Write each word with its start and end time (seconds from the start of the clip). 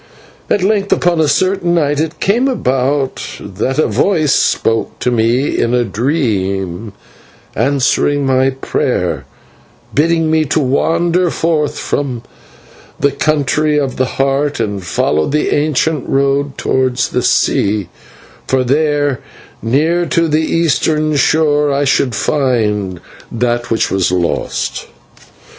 At 0.49 0.63
length 0.63 0.91
upon 0.91 1.19
a 1.21 1.27
certain 1.27 1.75
night 1.75 1.99
it 1.99 2.19
came 2.19 2.47
about 2.47 3.21
that 3.39 3.77
a 3.77 3.85
voice 3.85 4.33
spoke 4.33 4.97
to 4.97 5.11
me 5.11 5.55
in 5.55 5.75
a 5.75 5.83
dream 5.83 6.93
answering 7.55 8.25
my 8.25 8.49
prayer, 8.49 9.25
bidding 9.93 10.31
me 10.31 10.43
to 10.45 10.59
wander 10.59 11.29
forth 11.29 11.77
from 11.77 12.23
the 12.99 13.11
country 13.11 13.77
of 13.79 13.97
the 13.97 14.05
Heart 14.17 14.59
and 14.59 14.83
follow 14.83 15.27
the 15.27 15.53
ancient 15.55 16.09
road 16.09 16.57
towards 16.57 17.09
the 17.09 17.21
sea, 17.21 17.87
for 18.47 18.63
there 18.63 19.19
near 19.61 20.07
to 20.07 20.27
the 20.27 20.41
eastern 20.41 21.15
shore 21.15 21.71
I 21.71 21.83
should 21.83 22.15
find 22.15 22.99
that 23.31 23.69
which 23.69 23.91
was 23.91 24.11
lost. 24.11 24.87